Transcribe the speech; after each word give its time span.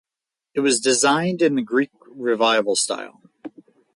It 0.55 0.61
was 0.61 0.79
designed 0.79 1.43
in 1.43 1.53
the 1.53 1.61
Greek 1.61 1.91
Revival 2.09 2.75
style. 2.75 3.21